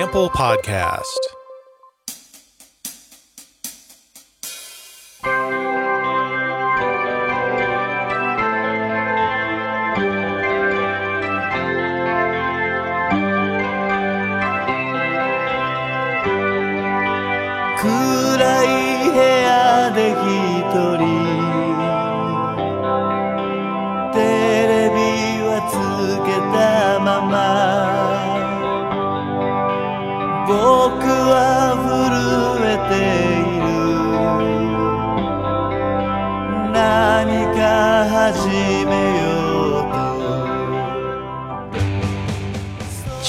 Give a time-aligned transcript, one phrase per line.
[0.00, 1.18] Ample Podcast.“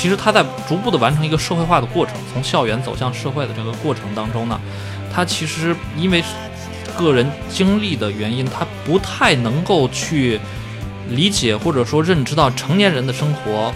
[0.05, 4.61] 其实他在逐步的完成一个社会化的过程，从校园走向社会的这个过程当中呢，
[5.11, 6.23] 他其实因为
[6.95, 10.39] 个人经历的原因，他不太能够去
[11.09, 13.73] 理解或者说认知到成年人的生活，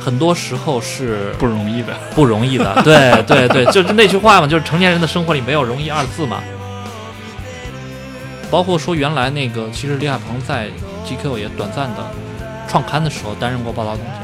[0.00, 1.92] 很多时候是不容易的。
[2.14, 2.80] 不容易的。
[2.84, 6.40] 对对对，就是那句话嘛，就是成年人的生活里没有容易二字嘛。
[8.52, 10.68] 包括说原来那个，其实李海鹏在
[11.04, 12.08] GQ 也短暂的
[12.68, 14.21] 创刊的时候担任过报道总监。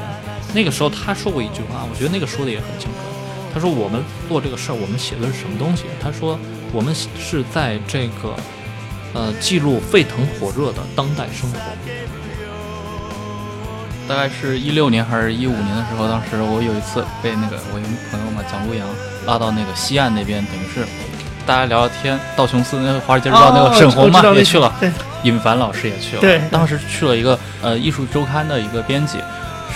[0.55, 2.97] 那个时候他说过一句话，我觉得那个说的也很清楚。
[3.53, 5.85] 他说我们做这个事儿，我们写的是什么东西？
[6.03, 6.39] 他说
[6.73, 8.35] 我们是在这个
[9.15, 11.59] 呃记录沸腾火热的当代生活。
[14.09, 18.89] 大概是一六年还是一五年的时候，当时我有一次被那个我一个朋友嘛蒋路阳
[19.27, 20.87] 拉到那个西岸那边，等于是
[21.45, 22.19] 大家聊聊天。
[22.35, 24.73] 道琼斯那个华尔街日报那哦个沈红嘛、也去了，
[25.25, 26.23] 尹凡老师也去了。
[26.23, 29.19] 对当时去了一个呃艺术周刊的一个编辑，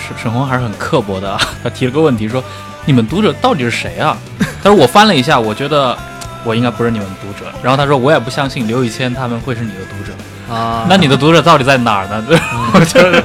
[0.07, 2.43] 沈沈红还是很刻薄的啊， 他提了个问题说
[2.85, 4.17] ：“你们读者到底是谁啊？”
[4.63, 5.97] 他说：“我翻了一下，我觉得
[6.43, 10.13] 我应该不是你们读者。”然后他说：“我也不相信刘宇谦他们会是你的读者。
[10.53, 12.23] 啊，那你的读者到底在哪儿呢？”
[12.73, 13.23] 我觉得。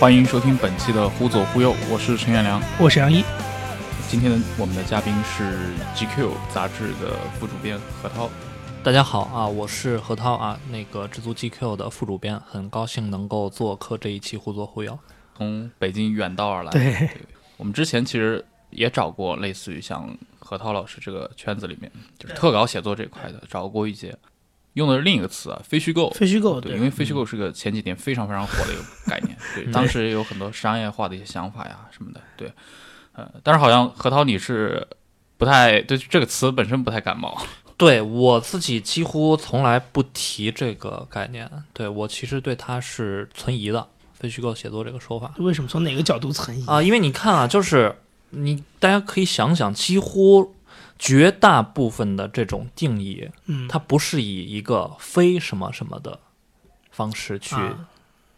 [0.00, 2.58] 欢迎收听本期的《忽左忽右》，我是陈彦良。
[2.80, 3.22] 我是杨一，
[4.08, 8.30] 今天的我们的嘉宾是 GQ 杂志的副主编何涛。
[8.82, 14.98] 大家好啊，我是何涛啊，那个知足 GQ 的副主编，很高兴能够做客这一期忽左忽右。
[15.36, 16.70] 从北京远道而来。
[16.70, 17.10] 对
[17.58, 24.16] 我们之前其实也找过类似于像何涛老师这个圈子里面，就是特稿写作这块的，找过一些，
[24.80, 26.10] 用的是另一个词啊，非虚构。
[26.10, 32.52] 非虚构，对，因为非虚构是个前几年非常非常火的一个概念， 对，当时也有很多商业化的一些想法呀什么的，对，
[33.12, 34.86] 呃，但是好像何涛你是
[35.36, 37.40] 不太对这个词本身不太感冒，
[37.76, 46.66] 对我自己几乎从来不提这个概念，对我其实对它是存疑的，非虚构写作这个说法为什么从哪个角度存疑？
[46.66, 47.94] 啊，因为你看啊，就是
[48.30, 50.54] 你大家可以想想，几乎
[51.02, 56.20] 绝大部分的这种定义，嗯，它不是以一个非什么什么的
[56.90, 57.88] 方式去啊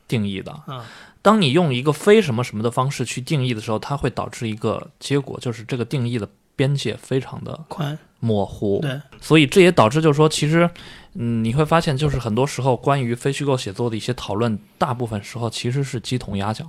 [0.06, 0.53] 定义的。
[0.67, 0.87] 啊
[1.21, 8.81] 当你用一个非什么什么的方式去定义的时候，它会导致一个结果，就是这个定义的边界非常的宽，模糊。
[8.81, 10.69] 对，所以这也导致就是说，其实，
[11.15, 16.69] 嗯，你会发现，就是很多时候关于非虚构写作的一些讨论，大部分时候其实是鸡同鸭讲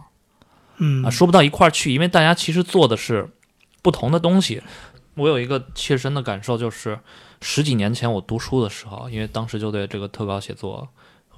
[0.77, 3.27] 嗯啊，说不到一块儿去，因为大家其实做的是
[3.81, 4.61] 不同的东西。
[5.15, 6.99] 我有一个切身的感受，就是
[7.41, 10.87] 十几年前我读书的时候，因为当时就对这个特稿写作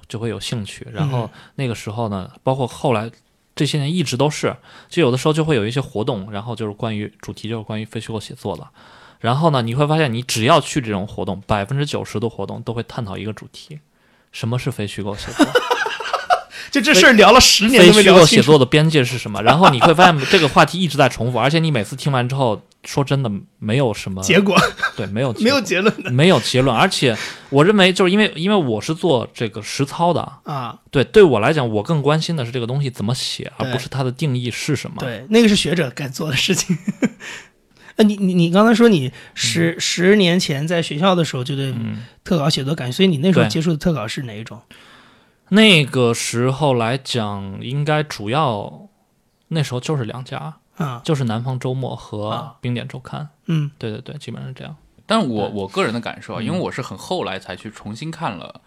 [0.08, 3.10] 就会有兴趣，然后那个时候呢，包括后来
[3.54, 4.56] 这些年一直都是，
[4.88, 8.66] 就有的时候就会有一些活动，然后就是关于主题就是关于非虚构写作的。
[9.18, 13.80] 然后呢，你会发现，你只要去这种活动，百分之九十的活动都会探讨一个主题：
[14.30, 15.46] 什么是非虚构写作？
[16.70, 18.46] 就这事儿聊了十年非都没虚构写聊清楚。
[18.50, 19.42] 作的边界是什么？
[19.42, 24.56] 然后你会发现这个话题一直在重复，而且你每次听完之后，说真的没有什么结果。
[24.96, 26.10] 对，没有结 没有结论的。
[26.10, 27.16] 没有结论，而且
[27.50, 34.96] 我认为就是因为因为我是做这个实操的，啊，对，对我来讲，我更关心的是这个东西怎么写，而不是它的定义是什么。
[35.00, 36.78] 对，那个是学者该做的事情。
[37.96, 44.60] 呃，你你你刚才说你十、十年前在学校的时候就对嗯，特稿写作感兴趣，所以你那时候接触的特稿是哪一种？
[45.48, 48.88] 那个时候来讲，应该主要
[49.48, 53.28] 那时候就是两家，啊，就是南方周末和啊冰点周刊。
[53.46, 54.76] 嗯对对对，基本上是这样。
[55.06, 58.60] 但我我个人的感受啊，嗯因为我是很后来才去重新看了，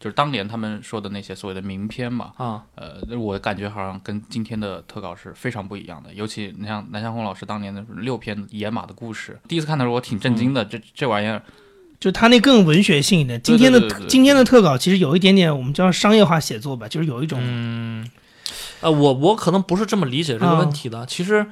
[0.00, 6.12] 就是当年他们说的那些所谓的名篇嘛，啊，呃，我感觉好像跟今天的特稿是非常不一样的。
[6.14, 11.42] 尤其你像南向红老师当年的六篇《野马的故事》，第一次看的时候我挺震惊的，这这玩意儿
[12.00, 13.40] 就他那更文学性一点。
[13.42, 18.10] 今天的今天的特稿其实有一点点我们叫商业化写作吧，就是有一种、嗯，
[18.80, 21.06] 呃，我我可能不是这么理解这个问题的。
[21.06, 21.46] 其实，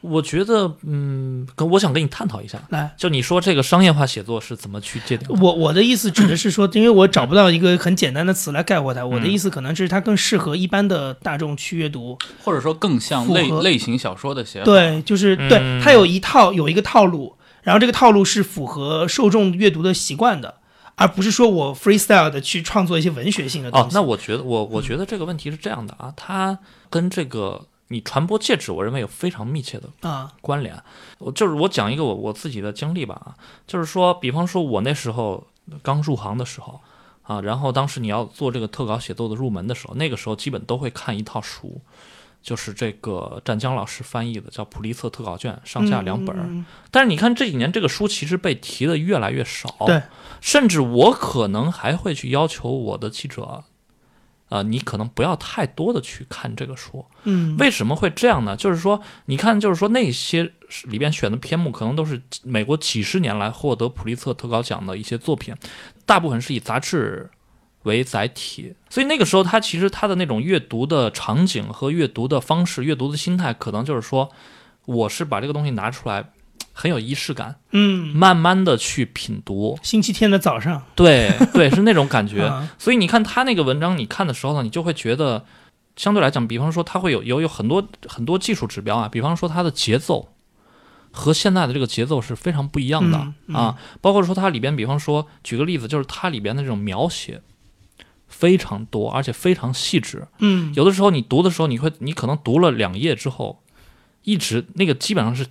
[0.00, 2.92] 我觉得，嗯，跟我想跟你探讨一下，来。
[2.96, 5.28] 就你说这个商业化写作是怎么去界定？
[5.40, 9.06] 我我的意思指的是说，因为我找不到一个很简单的词来概括它。
[9.06, 12.18] 我嗯的意思可能是它更适合一般的大众去阅读。
[12.42, 14.64] 或者说更像类类型小说的写法。
[14.64, 20.56] 对，就是对嗯它有一套有一个套路，然后这个套路是符合受众阅读的习惯的，
[21.02, 23.94] 而不是说我 freestyle 的去创作一些文学性的东哦，西。
[23.94, 26.56] 那我觉得我我觉得这个问题是这样的啊，它
[26.88, 30.80] 跟这个你传播介质，我认为有非常密切的啊，关联。
[31.18, 33.34] 我就是我讲一个我我自己的经历吧啊，
[33.66, 35.44] 就是说，比方说我那时候
[35.82, 36.80] 刚入行的时候
[37.22, 41.80] 啊，然后当时你要做这个特稿写作的入门的时候，那个时候基本都会看一套书。
[42.42, 46.44] 就是这个湛江老师翻译的，叫《普利策特稿卷》，上下两本儿。
[46.48, 50.02] 嗯但是你看这几年这个书其实被提的越来越少，对，
[50.40, 53.64] 甚至我可能还会去要求我的记者，
[54.50, 57.06] 呃，你可能不要太多的去看这个书。
[57.22, 58.54] 嗯，为什么会这样呢？
[58.54, 60.52] 就是说，你看，就是说那些
[60.84, 65.54] 里边选的篇目，可能都是美国几十年来获得普利策特稿奖的一些作品，
[66.04, 67.30] 大部分是以杂志
[67.84, 74.30] 为载体，所以那个时候他其实他的那种阅读的场景和阅读的方式、阅读的心态，可能就是说，
[74.84, 76.30] 我是把这个东西拿出来，
[76.72, 82.42] 很有仪式感，嗯，慢慢的去品读，星期天的早上，对对，是那种感觉。
[82.46, 82.70] 啊。
[82.78, 85.44] 所以你看他那个文章，你看的时候呢，你就会觉得，
[85.96, 90.32] 相对来讲，比方说他会有有有很多很多技术指标啊，比方说它的节奏
[91.10, 93.56] 和现在的这个节奏是非常不一样的、嗯嗯。
[93.56, 97.42] 啊，包括说它里边，比方说举个例子，就是它里边的这种描写
[98.32, 100.26] 非常多，而且非常细致。
[100.40, 103.62] 嗯，有的时候你读的时候，你会你可能读了两页之后，
[104.24, 105.46] 一直那个基本上是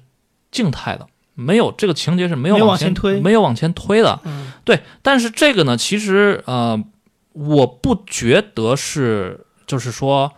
[0.52, 1.08] 静态的。
[1.34, 6.84] 没有这个情节是没有往前推没有往前推的，嗯对，但是这个呢，其实呃，
[7.32, 10.34] 我不觉得是，就是说，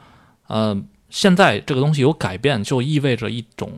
[0.47, 0.79] 呃，
[1.09, 3.71] 现在这个东西有改变，就意味着一种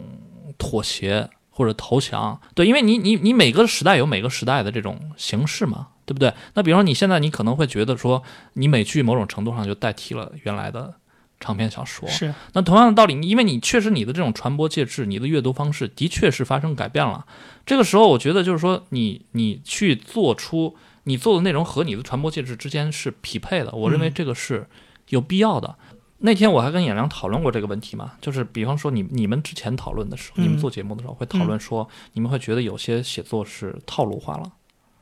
[0.58, 2.40] 妥协或者投降。
[2.54, 6.34] 对，因为你你你每个时代有每个时代的这种形式嘛，对不对？
[6.54, 8.22] 那比方说你现在你可能会觉得说，
[8.54, 10.94] 你美剧某种程度上就代替了原来的
[11.40, 17.26] 长篇小说，是，那同样的道理，因为你确实你的这种传播介质，你的阅读方式的确是发生改变了。
[17.66, 24.68] 这个时候，我觉得就是说你，你去做出你做的内容和你的传播介质之间是匹配的，我认为嗯这个是
[25.10, 25.76] 有必要的。
[26.20, 34.52] 那天我还跟演良讨论过这个问题嘛，就是比方说你你们之前讨论的时候，你们嗯做节目的时候会讨论说，你们会觉得有些写作是套路化了。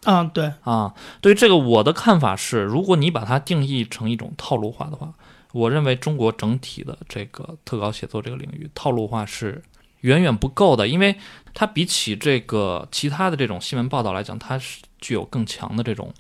[0.06, 5.14] 啊，对，啊，对于这个我的看法是，如果你把它定义成一种套路化的话，
[5.52, 9.62] 我认为中国整体的这个特稿写作这个领域套路化是
[10.02, 11.16] 远远不够的，因为
[11.54, 16.14] 它比起这个其他的这种新闻报道来讲，它是具有更强的这种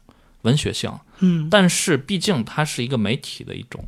[0.43, 3.83] 文学性，嗯，但是毕竟它是一个媒体的一种，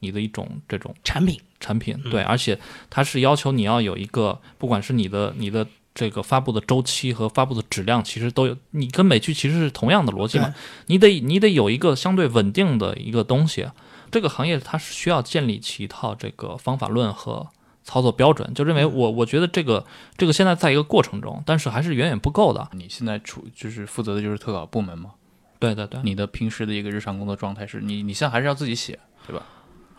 [0.00, 2.58] 你的一种这种产品，产品，对，而且
[2.90, 10.52] 它是要求你要有一个，不管是你的你的这个发布的周期和发布的质量，其实都有，你跟美剧其实是同样的逻辑嘛，
[10.86, 13.68] 你得你得有一个相对稳定的一个东西，
[14.10, 17.46] 这个行业它是需要建立起一套这个方法论和
[17.84, 19.86] 操作标准，就认为我我觉得这个
[20.16, 25.12] 这个现在在一个过程中，但是还是远远不够的，你现在处就是负责的就是特稿部门嘛？
[25.60, 29.46] 对对对，你的平时的一个日常工作状态是你你现在还是要自己写，对吧？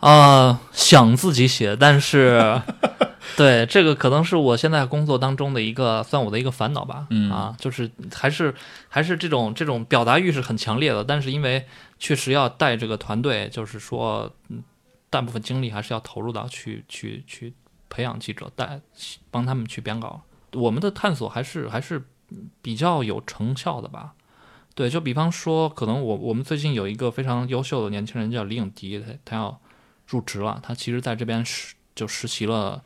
[0.00, 2.60] 啊、想自己写，但是，
[3.36, 7.06] 对这个可能是我现在工作当中的一个算我的一个烦恼吧。
[7.10, 8.54] 嗯啊，就是还是
[8.88, 11.66] 还是这种这种表达欲是很强烈的，但是因为
[11.98, 14.62] 确实要带这个团队，就是说，嗯，
[15.10, 17.52] 大部分精力还是要投入到去去去
[17.88, 18.80] 培养记者，带
[19.30, 20.20] 帮他们去编稿。
[20.52, 22.06] 我们的探索还是还是
[22.62, 24.12] 比较有成效的吧。
[24.74, 29.60] 对，就比方说，可能我我们最近有一个非常优秀的年轻人叫李颖迪，他他要
[30.06, 32.82] 入职了，他其实在这边实就实习了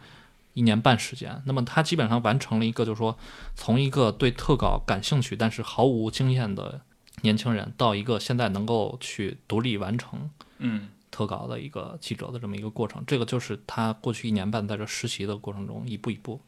[0.54, 1.42] 一年半时间。
[1.44, 3.16] 那么他基本上完成了一个，就是说
[3.54, 6.80] 从一个对特稿感兴趣但是毫无经验的
[7.22, 13.04] 年轻人，到一个现在能够去独立完成嗯，特稿的一个记者的这么一个过程。
[13.06, 16.40] 这个就是他过去一年半在这实习的过程中一步一步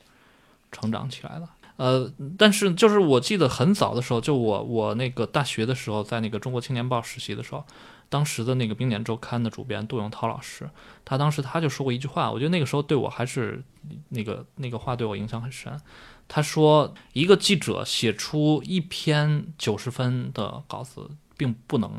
[0.71, 1.49] 成长起来的。
[1.77, 7.65] 呃，但是就是我记得很早的时候，就我我那个大学的时候，在那个中国青年报实习的时候，
[8.09, 10.69] 当时的那个《冰点周刊》的主编杜永涛老师，
[11.05, 13.63] 他当时他就说过一句话，我觉得那个时候对我还是
[14.11, 15.81] 那个那个话对我影响很深。
[16.29, 21.91] 他说，一个记者写出一篇九十分的稿子，并不能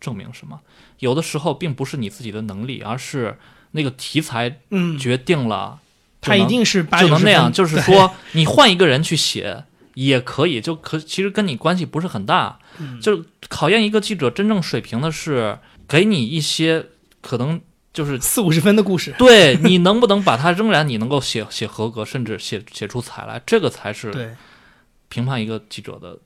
[0.00, 0.60] 证明什么，
[0.98, 3.38] 有的时候并不是你自己的能力，而是
[3.70, 5.80] 那个题材嗯，决定了
[6.28, 12.58] 他一定是八就能那样， 就是说你换一个人去写，也可以，就可其实跟你关系不是很大。
[12.80, 15.58] 嗯就是考验一个记者真正水平的是
[15.88, 16.86] 给你一些
[17.20, 17.60] 可能
[17.92, 24.36] 就是四五十分的故事，对你能不能把它仍然你能够写写合格，甚至写写出彩来，这个才是，
[25.08, 26.18] 评判一个记者的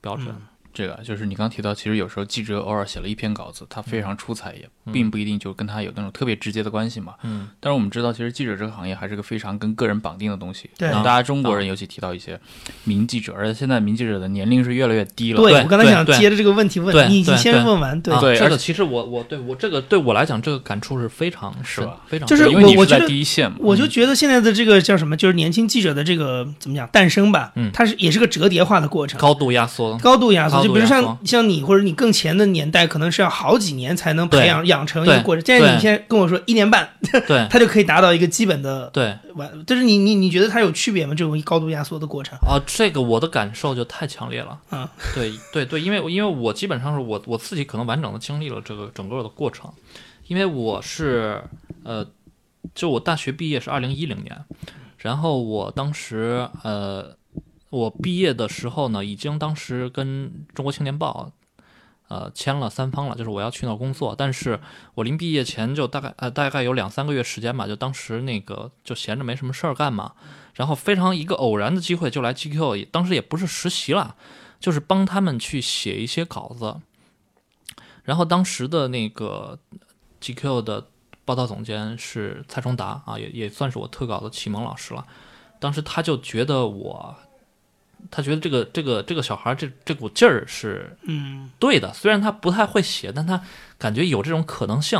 [0.00, 0.28] 标准。
[0.28, 7.14] 嗯这个就是你刚提到，其实有时候记者偶尔写了一篇稿子，他非常出彩，也嗯并不一定就跟他有那种特别直接的关系嘛。
[7.22, 10.70] 嗯，但是我们知道，其实记者这个行业还是个非常跟个人绑定的东西。
[10.78, 12.38] 对然后大家中国啊人尤其提到一些
[12.84, 15.40] 名记者，而且现在名记者的年龄是越来越低了。
[15.40, 23.58] 对对我刚才想接着这个问题问你，你对先问完，对啊，对而这个其实我我对我这个对我来讲，这个感触是非常是吧非常就是因为你是在第一线嘛。
[23.60, 29.98] 我就觉得现在的这个叫什么，就是年轻记者的这个怎么讲诞生吧，嗯它是也是个折叠化的过程，高度压缩。
[29.98, 35.44] 高度压缩，高就比如像像你或者你更前的年代，可能是要好几年才能培养养成一个过程。
[35.44, 36.88] 现在你对现在跟我说一年半，
[37.26, 39.50] 对 它就可以达到一个基本的对完。
[39.66, 41.14] 但是你你你觉得它有区别吗？
[41.14, 42.36] 这种高度压缩的过程？
[42.46, 44.58] 啊，这个我的感受就太强烈了。
[44.70, 49.70] 嗯， 对对对，因为因为我基本上是我我自己可能完整的经历了这个整个的过程，
[50.26, 51.42] 因为我是
[51.84, 52.06] 呃，
[52.74, 54.36] 就我大学毕业是二零一零年，
[54.98, 57.16] 然后我当时呃，
[57.72, 61.32] 我毕业的时候呢，已经当时跟中国青年报。
[62.08, 64.60] 呃，签了三方了，就是我要去那儿工作，但是
[64.96, 70.12] 我临毕业前就大概呃大概有两三个月时间吧，就当时那个就闲着没什么事儿干嘛，
[70.52, 74.14] 然后非常一个偶然的机会就来 GQ，当时也不是实习了，
[74.60, 76.76] 就是帮他们去写一些稿子。
[78.04, 79.58] 然后当时的那个
[80.20, 80.88] GQ 的
[81.24, 85.06] 报道总监是蔡崇达啊，也也算是我特稿的启蒙老师了。
[85.58, 87.16] 当时他就觉得我，
[88.10, 93.42] 他觉得这个这个这个小孩儿这这股劲儿是嗯对的，虽然他不太会写，但他
[93.78, 94.98] 感觉有这种可能性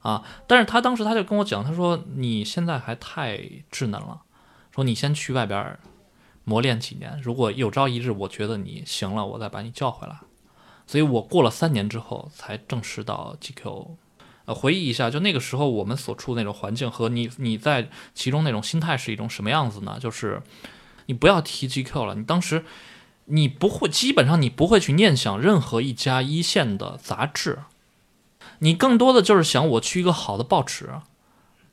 [0.00, 0.22] 啊。
[0.46, 3.38] 但是他当时他就跟我讲，他说你现在还太
[3.70, 4.22] 稚嫩了，
[4.74, 5.78] 说你先去外边儿
[6.44, 10.16] 磨练几年，如果有朝一日我觉得你行了，我再把你叫回来。
[10.86, 13.96] 所以我过了三年之后才正式到 GQ。
[14.44, 19.98] 呃，回忆一下，就那个时候我们所处的那种环境和你你在其中那种心态是一种什么样子呢？
[20.00, 20.40] 就是
[21.06, 22.64] 你不要提 GQ 了，你当时
[23.26, 27.60] 你不会，基本上你不会去念想任何一家一线的杂志，
[28.60, 30.90] 你更多的就是想我去一个好的报纸，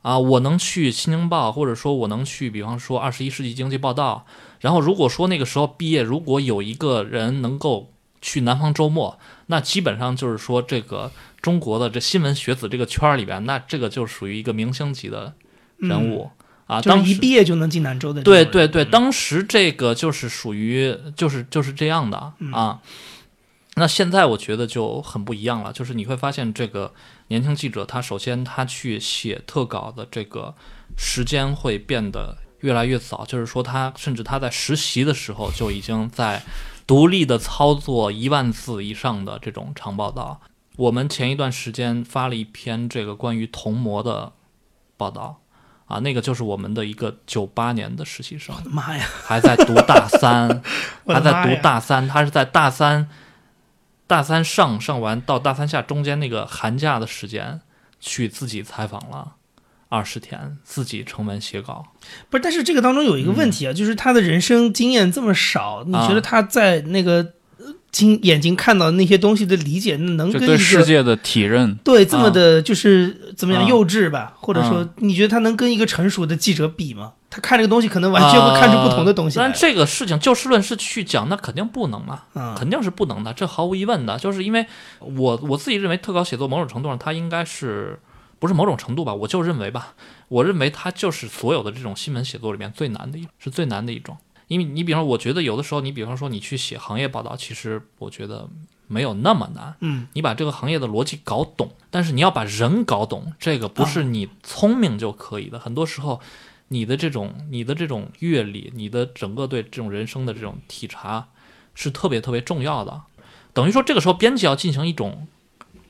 [0.02, 4.26] 啊，我能去《新京报》，或者说我能去，比方说《二十一世纪经济报道》。
[4.60, 11.12] 然后如果说那个时候毕业，如果有一个人能够去《南方周末》，那基本上就是说这个
[11.42, 15.34] 中国的这新闻学子这个圈儿里边，那这个就属于一个明星级的
[15.78, 16.32] 人物、
[16.82, 18.22] 就是一毕业就能进南州的。
[18.22, 22.82] 对对对，当时这个就是属于就是就是这样的嗯啊。
[23.76, 26.94] 那现在我觉得就很不一样了，就是你会发现这个
[27.30, 30.54] 年轻记者，他首先他去写特稿的这个
[30.96, 36.44] 时间会变得越来越早，就是说他甚至他在实习的时候就已经在
[36.86, 40.40] 独立的操作一万字以上的这种长报道。
[40.76, 44.34] 我们前一段时间发了一篇这个关于童模的
[44.98, 45.42] 报道，
[45.86, 50.62] 啊，那个就是我们的一个九八年的实习生，妈呀，还在读大三，
[51.06, 51.62] 还在读！
[51.62, 53.10] 大三，他是在大三，
[54.08, 57.62] 大三上上完到大三下中间那个寒假的时间，
[58.00, 59.34] 去自己采访了
[59.90, 61.86] 二十天，自己成文写稿。
[62.30, 67.34] 不是，但是这个当中有一个问题啊，就是他的人生经验这么少，你觉得他在那个
[67.94, 74.34] 呃经眼睛看到的那些东西的理解，能跟对跟世界的体认，对这么的，就是怎么样啊幼稚吧？
[74.36, 77.14] 或者说，你觉得他能跟一个成熟的记者比吗？
[77.30, 79.54] 他看这个东西，可能完全会看出不同的东西来但。
[79.56, 82.24] 这个事情就事论事去讲，那肯定不能嘛。
[82.34, 84.18] 啊，肯定是不能的，这毫无疑问的。
[84.18, 84.66] 就是因为
[85.00, 88.00] 我我自己认为特稿写作某种程度上，它应该是
[88.40, 89.14] 不是某种程度吧？
[89.14, 89.94] 我就认为吧，
[90.30, 94.18] 我认为它就是所有的这种新闻写作里面最难的一，是最难的一种。
[94.54, 98.48] 因为你比方说，我觉得有的时候，你比方说你去写行业报道，其实我觉得
[98.88, 99.76] 没有那么难。
[99.80, 105.58] 嗯，你把这个行业的逻辑搞懂，但是你要把人搞懂，这个不是你聪明就可以的。
[105.58, 106.22] 很多时候，
[106.68, 111.30] 你的这种、你的这种阅历，你的整个对这种人生的这种体察，
[111.74, 113.02] 是特别特别重要的。
[113.54, 115.28] 等于说，这个时候编辑要进行一种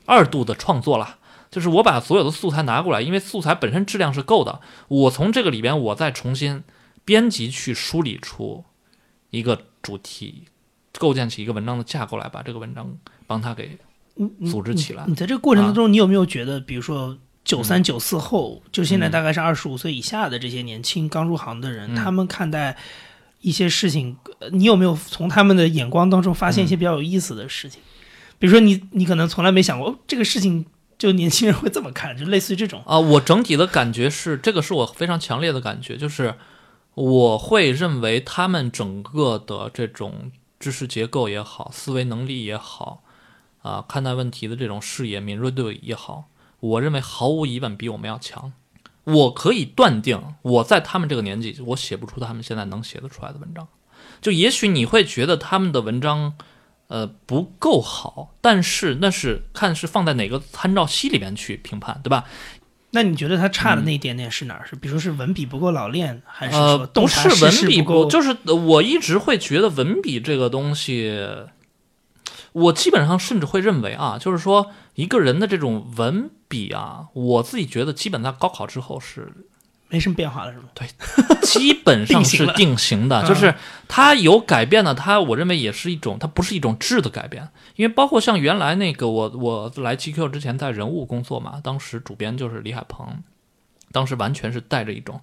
[0.06, 1.18] 二度的创作了，
[1.50, 6.62] 就是我把所有的素材拿过来，因为素材本身质量是够的，我从这个里边我再重新
[7.04, 8.64] 编辑去梳理出
[9.30, 10.44] 一个主题，
[10.98, 12.96] 构建起一个文章的架构来，把这个文章
[13.26, 13.78] 帮他给
[14.50, 15.14] 组织起来你。
[15.14, 22.76] 在这个过程当中，你有没有觉得，比如说九三九四后，就现在大概是二十五岁以下的这些年轻刚入行的人，嗯他们看待
[23.40, 27.80] 一些事情，呃你有没有从他们的眼光当中发现一些比较有意思的事情？
[28.38, 30.64] 比如说你，你可能从来没想过、哦、这个事情，
[30.98, 32.82] 就年轻人会这么看，就类似于这种。
[32.86, 36.34] 啊、我整体的感觉是，这个是我非常强烈的感觉，就是
[36.94, 43.02] 我会认为他们整个的这种知识结构也好，思维能力也好，
[43.62, 46.24] 啊，看待问题的这种视野敏锐度也好，
[46.60, 48.52] 我认为毫无疑问比我们要强。
[49.04, 53.68] 我可以断定，我在他们这个年纪，我写不出他们现在能写得出来的文章。
[54.22, 56.34] 就也许你会觉得他们的文章，
[56.86, 62.24] 呃，不够好，但是那是看是放在哪个参照系里面去评判，对吧？
[62.94, 64.64] 那你觉得他差的那一点点是哪儿？
[64.66, 68.08] 是比如说是文笔不够老练，还是呃说，洞不是文笔不够？
[68.08, 71.28] 就是呃我一直会觉得文笔这个东西，
[72.52, 79.32] 我基本上甚至会认为啊，就是说一个人的这种文笔啊，我自己觉得基本在高考之后是
[79.94, 80.64] 没什么变化了，是吗？
[81.46, 83.54] 基本上是定型的，嗯就是
[83.86, 93.22] 它有改变的，它我认为也是一种，它不是一种质的改变，因为包括像原来那个我我来 GQ 之前在人物工作嘛，当时主编就是李海鹏，
[93.92, 95.20] 当时完全是带着一种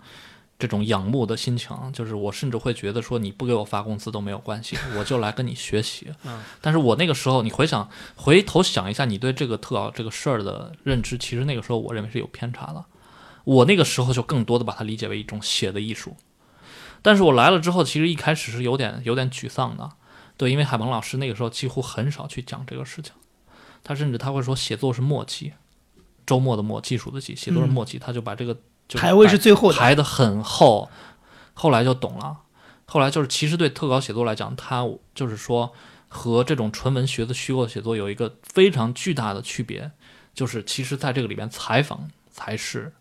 [0.58, 6.08] 这种仰慕的心情，就是我甚至会觉得说你不给我发工资都没有关系， 我就来跟你学习。
[6.24, 12.86] 嗯但是我那个时候，你回想回头想一下，你对这个特稿这个事儿的认知，其实那个时候我认为是有偏差的。
[13.44, 16.16] 我那个时候就更多的把它理解为一种写的艺术，
[17.02, 19.90] 但是我来了之后，其实一开始是有点有点沮丧的，
[20.38, 23.14] 对，因为海鹏老师那个时候几乎很少去讲这个事情，
[23.84, 25.54] 他甚至他会说写作是默契，
[26.26, 28.56] 周末的默，技术的技，写作是默契，他就把这个
[28.88, 30.90] 就排位是最后的，排的很厚，
[31.54, 32.42] 后来就懂了。
[32.86, 35.72] 后来就是，其实对特稿写作来讲，它就是说
[36.10, 39.92] 和这种纯文学的虚构写作有一个非常巨大的区别，
[40.34, 42.94] 就是其实在这个里边，采访才是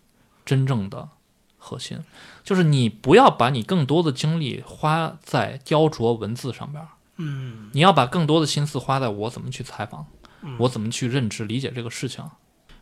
[0.45, 1.09] 真正的
[1.57, 1.99] 核心。
[2.43, 6.83] 就是你不要把你更多的精力花在雕琢文字上边，
[7.17, 10.07] 嗯，你要把更多的心思花在我怎么去采访，
[10.41, 12.25] 嗯我怎么去认知理解这个事情。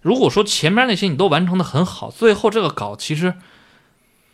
[0.01, 3.35] 如果说前面那些你都完成的很好，最后这个稿其实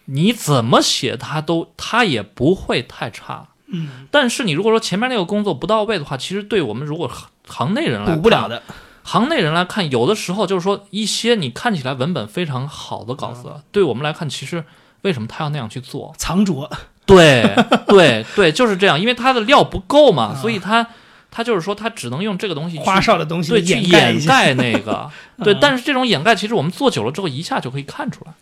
[0.05, 3.49] 你怎么写它都它也不会太差。
[3.65, 8.61] 嗯，但是你如果说前面那个工作不到位的话，其实对我们如果行行内人来看补不了的。
[9.07, 14.65] 行内人来看，有的时候就是说一些你看起来文本非常好的稿子，对我们来看，其实
[15.03, 16.11] 为什么他要那样去做？
[16.17, 16.67] 藏拙，
[17.05, 17.55] 对
[17.87, 20.41] 对对，就是这样，因为他的料不够嘛， 啊。
[20.41, 20.87] 所以他
[21.29, 25.11] 他就是说他只能用这个东西花哨的东西对去掩盖那个。
[25.43, 28.33] 对嗯，但是这种掩盖其实我们做久了之后一下就可以看出来。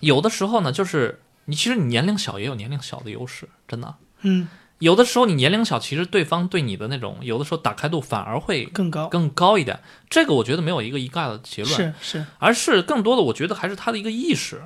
[0.00, 3.94] 有的时候呢，就是你其实你年龄小也有年龄小的优势，真的。
[4.22, 4.48] 嗯，
[4.82, 9.06] 有的时候你年龄小，其实对方对你的那种有的时候打开度反而会更高。
[9.06, 9.80] 更高一点。
[10.10, 14.64] 这个我觉得没有一个一概的结论，是是，而是更多的我觉得还是他的一个意识，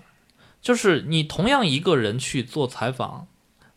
[0.63, 3.27] 就是你同样一个人去做采访，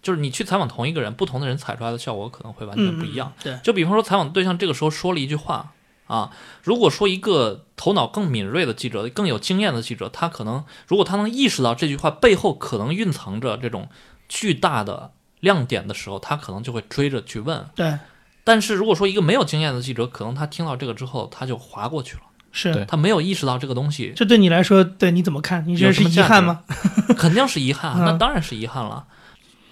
[0.02, 3.34] 就是你去采访同一个人，不同的人采出来的效果可能会完全不一样。
[3.40, 3.44] 嗯。
[3.44, 5.74] 对，就比方说，采访对象这个时候说了一句话
[6.08, 6.32] 啊，
[6.64, 13.90] 如果说一个头脑更敏锐的记者、更有经验的记者，他可能如果他能意识到这句话背后可能蕴藏着这种
[14.30, 17.66] 巨大的亮点的时候，他可能就会追着去问。
[17.76, 17.98] 对，
[18.44, 22.86] 但是如果说一个没有经验的记者，可能他听到这个之后，他就划过去了，是。
[22.86, 25.64] 他没有意识到这个东西这对你来说，对你怎么看？
[25.68, 26.64] 你觉得是遗憾吗？
[27.18, 29.06] 肯定是遗憾，嗯那当然是遗憾了。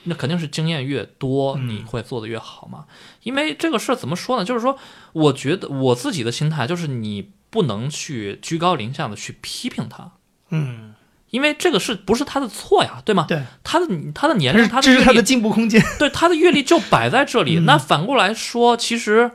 [0.10, 2.86] 那肯定是经验越多，嗯你会做得越好嘛。
[3.24, 4.46] 因为这个事儿怎么说呢？
[4.46, 4.78] 就是说，
[5.12, 10.12] 我觉得我自己的心态就是，你不能去居高临下的去批评他，
[10.50, 10.96] 嗯，
[11.30, 13.26] 因为这个是不是他的错呀，对吗？
[13.28, 13.86] 对，他的
[14.16, 15.84] 他的年龄，他的这是他的，进步空间。
[16.00, 17.60] 对他的阅历就摆在这里。
[17.60, 19.32] 嗯那反过来说，其实，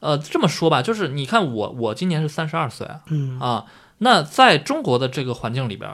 [0.00, 3.64] 呃，这么说吧，就是你看我，我今年是三十二岁啊，嗯啊，
[3.98, 5.90] 那在中国的这个环境里边，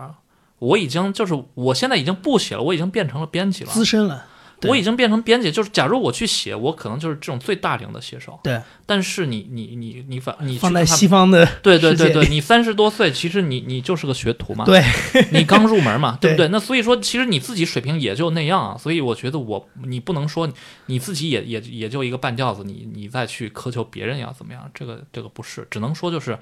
[0.59, 3.71] 我已经就是我现在已经不写了，我已经变成了编辑了。
[3.71, 4.27] 资深了。
[4.61, 4.71] 对。
[4.71, 8.39] 我已经变成编辑，就是假如我去写，我可能就是这种最大龄的写手。
[8.43, 14.83] 对，但是你你你你反你去放在看西方的对对对对，你三十多岁，其实你你就是个学徒嘛，对，
[15.33, 16.47] 你刚入门嘛， 对不对？
[16.47, 16.53] 对？
[16.53, 18.77] 那所以说，其实你自己水平也就那样啊。
[18.77, 20.49] 所以我觉得我你不能说
[20.87, 26.39] 你自己也也也就一个半吊子，你你再去苛求别人要怎么样，这个这个不是，只能说就是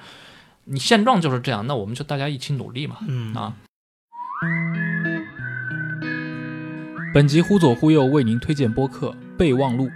[0.65, 3.35] 你现状就是这样，那我们就大家一起努力嘛，嗯。
[3.35, 3.53] 啊。
[7.17, 9.87] 本集忽左忽右为您推荐播客《备忘录》。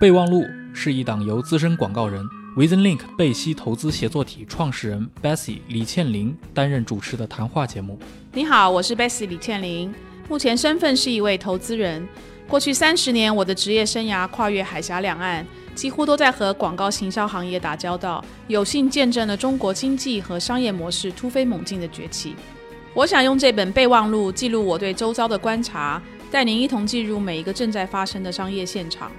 [0.00, 2.20] 备忘录是一档由资深广告人
[2.56, 7.96] VisionLink 贝西投资协作体创始人 Bessie 李倩玲担任主持的谈话节目。
[8.32, 9.94] 你好，我是 Bessie 李倩玲，
[10.28, 12.04] 目前身份是一位投资人。
[12.48, 22.34] 过去三十年，我的职业生涯跨越海峡两岸，几乎都在和广告行销行业打交道，有幸见证了中国经济和商业模式突飞猛进的崛起。
[22.94, 26.02] 我想用这本备忘录记录我对周遭的观察，
[26.32, 29.12] 带您一同进入每一个正在发生的商业现场。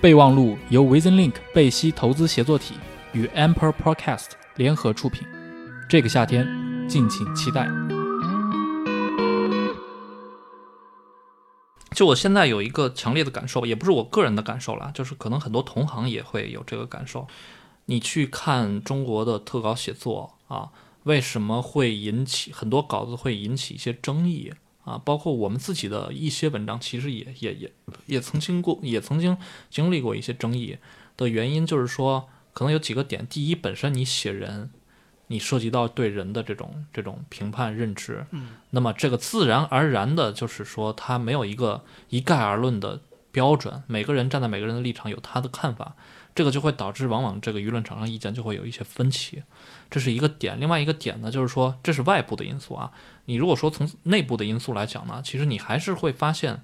[0.00, 2.76] 备忘录由 VisionLink 贝西投资协作体
[3.12, 5.28] 与 Amper Podcast 联合出品。
[5.86, 6.48] 这个夏天，
[6.88, 7.68] 敬请期待。
[11.94, 17.28] 就我现在有一个强烈的感受，也不是我个人的感受啦，就是可能很多同行也会有这个感受。
[17.84, 20.70] 你去看中国的特稿写作啊，
[21.02, 24.54] 为什么会引起很多稿子会引起一些争议
[24.86, 24.96] 啊？
[25.04, 27.72] 包括我们自己的一些文章，其实也也也
[28.06, 29.36] 也曾经过，也曾经
[29.68, 30.78] 经历过一些争议
[31.18, 33.26] 的原因，就是说可能有几个点。
[33.26, 34.70] 第一，本身你写人，
[35.26, 45.96] 你涉及到对人的这种这种评判认知，嗯，那么这个自然而然的就是说，它没有一个一概而论的标准，每个人站在每个人的立场有他的看法。
[46.34, 49.42] 这个就会导致往往这个舆论场上意见就会有一些分歧，
[49.90, 50.60] 这是一个点。
[50.60, 52.92] 另外一个点呢，就是说这是外部的因素啊。
[53.26, 56.62] 你如果说从内部的因素来讲呢，其实你还是会发现，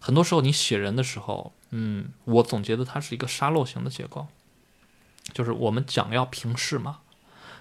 [0.00, 4.26] 很多时候你写人的时候，嗯，我总结的它是一个沙漏型的结构，
[5.32, 7.00] 就是我们讲要平视嘛，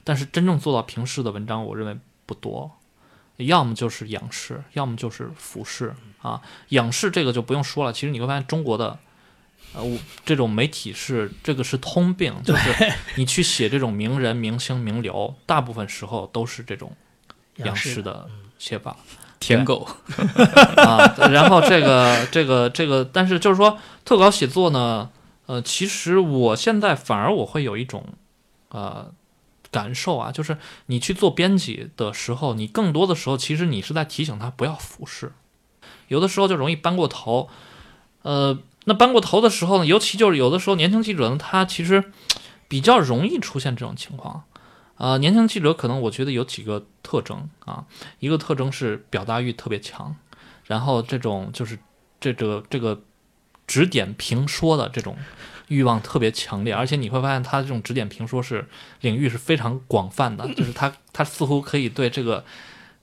[0.03, 2.71] 但是真正做到平视的文章，我认为不多，
[3.37, 6.41] 要么就是仰视，要么就是俯视啊。
[6.69, 8.97] 仰视这个就不用说了，其实你会发现中国的。
[9.73, 16.95] 呃，我这种媒体是这个是通病，就是你去写这种名人、明星、名流，大部分时候都是这种
[17.57, 18.95] 仰视的写法
[19.39, 19.87] 舔狗，
[20.77, 21.15] 啊。
[21.31, 25.09] 然后这个这个这个，但是就是说特稿写作呢，
[25.45, 28.05] 呃，其实我现在反而我会有一种
[28.69, 29.11] 呃
[29.71, 35.33] 感受啊，就是你去做编辑的时候，你更多的时候其实你是在提醒他不要俯视，
[36.07, 37.49] 有的时候就容易搬过头，
[38.21, 38.59] 呃。
[38.87, 42.11] 那搬过头的时候呢，尤其就是有的时候年轻记者呢，他其实
[42.67, 44.43] 比较容易出现这种情况。
[44.97, 47.85] 啊，年轻记者可能我觉得有几个特征啊，
[48.19, 50.15] 一个特征是表达欲特别强，
[50.65, 51.77] 然后这种就是
[52.19, 53.01] 这个这个
[53.67, 55.17] 指点评说的这种
[55.67, 58.67] 欲望特别强烈，而且你会发现他这种指点评说是
[59.01, 62.45] 领域是非常广泛的，就是他他似乎可以对这个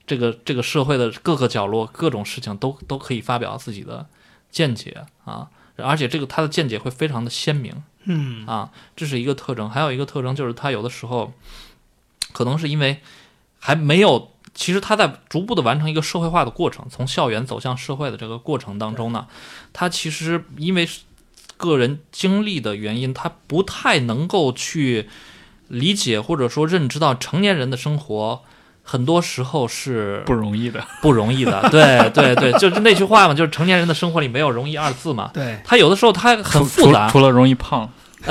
[0.07, 4.07] 这个这个社会的各个角落各种事情都都可以发表自己的
[4.49, 5.49] 见解啊。
[5.75, 9.67] 而且这个他的见解会非常的鲜明，嗯啊，这是一个特征。
[9.67, 11.33] 还有一个特征就是他有的时候，
[12.33, 12.99] 可能是因为
[13.59, 19.27] 还没有，其实他在逐步的完成一个社会化的过程，从校园走向社会的这个过程当中呢，
[19.71, 20.89] 他其实因为
[21.55, 25.07] 个人经历的原因，他不太能够去
[25.69, 28.41] 理解或者说认知到成年人的生活。
[28.85, 35.31] 很多时候是不容易的，不容易的，对对对，就是那句话嘛，就是成年人的生活里没有容易二字嘛。
[35.33, 37.89] 对，他有的时候他很复杂，除了容易胖，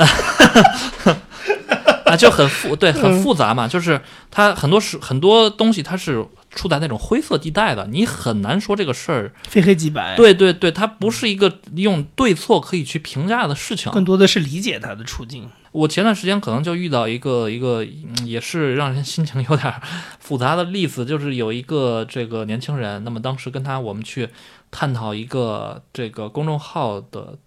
[2.13, 3.99] 啊，就很复对，很复杂嘛，就是
[4.29, 13.91] 它很多是很多东西它是处在那种灰色地带的，你很难说这个事儿非黑即白。，对对对，它不是一个用对错可以去评价的事情。
[13.91, 15.49] 更多的是理解他的处境。
[15.71, 19.73] 我前段时间可能就遇到一个一个，嗯也是让人 心情有点
[20.19, 24.29] 复杂的例子，就是有一个这个年轻人，那么当时跟他我们去
[24.69, 27.39] 探讨一个这个公众号的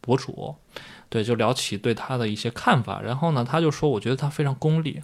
[0.00, 0.54] 博主，
[1.12, 5.02] 对，就聊起对他的一些看法，然后呢，他就说，我觉得他非常功利，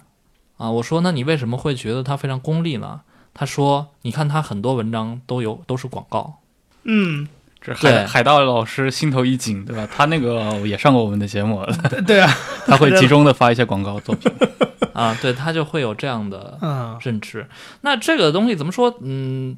[0.57, 3.01] 啊，我说，那你为什么会觉得他非常功利呢？
[3.35, 6.39] 他说，你看他很多文章都有都是广告，
[6.85, 7.27] 嗯，
[7.61, 9.87] 这海海盗老师心头一紧，对吧？
[9.95, 12.27] 他那个也上过我们的节目， 对对啊，
[12.65, 14.31] 他会集中的发一些广告作品。
[14.93, 17.47] 啊，对他就会有这样的嗯，认知。
[17.81, 18.97] 那这个东西怎么说？
[19.01, 19.55] 嗯，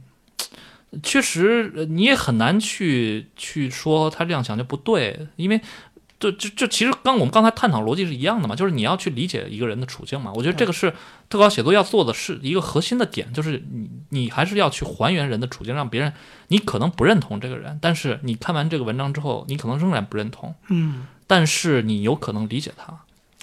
[1.02, 5.60] 确实呃你也很难去去说他这样想就不对，因为
[6.22, 10.32] 就就就其实刚我们刚才探讨逻辑是一样的嘛，就是你要去理解一个人的处境嘛。
[10.36, 10.94] 我觉得这个是
[11.28, 16.14] 特稿写作要做的是一个核心的点，就是你你还是要去还原人的处境，让别人
[16.50, 23.00] 你可能不认同这个人，但是你看完这个文章之后，你可能仍然不认同，嗯，但是你有可能理解他。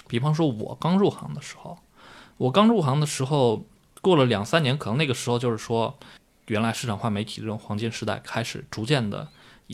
[0.07, 1.77] 比方说，我刚入行的时候，
[2.37, 3.65] 我刚入行的时候，
[4.01, 5.99] 过了两三年，可能那个时候就是说，
[6.47, 9.27] 原来市场化媒体这种黄金时代开始逐渐的，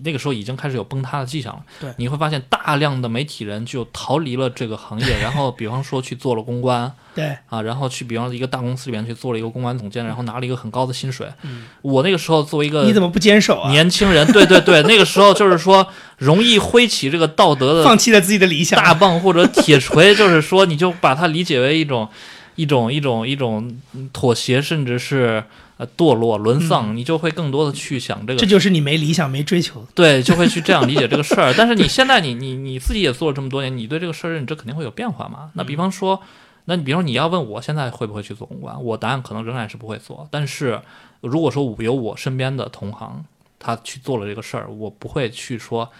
[0.03, 1.62] 那个时候已经开始有崩塌的迹象了。
[1.79, 11.27] 对你会发现大量的媒体人就逃离了这个行业，然后比方说去做了公关 对，啊，然后去比方说一个大公司里面去做了一个公关总监，然后拿了一个很高的薪水。
[11.43, 13.71] 嗯我那个时候作为一个你怎么不坚守啊？
[13.71, 22.10] 年轻人，对对对，那个时候就是说容易挥起这个道德的放弃了自己的理想，大棒或者铁锤，就是说，你就把它理解为一种
[22.55, 23.77] 一种一种一种
[24.12, 25.43] 妥协，甚至是
[25.77, 29.85] 呃堕落沦丧，你就会更多的去想这个这就是你没理想、没追求。
[29.93, 31.53] 对，就会去这样理解这个事儿。
[31.57, 35.51] 但是你现在你你你自己也做了这么多年，你对这个事儿认知肯定会有变化嘛？
[35.53, 36.21] 那比方说，
[36.65, 40.27] 那你比方说你要问我现在会不会去做公关，我答案可能仍然是不会做。
[40.31, 40.81] 但是
[41.21, 43.25] 如果说我有我身边的同行，
[43.59, 45.91] 他去做了这个事儿，我不会去说